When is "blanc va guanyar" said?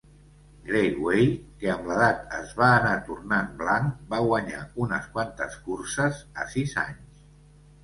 3.61-4.65